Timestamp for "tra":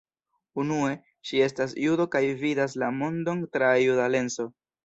3.57-3.73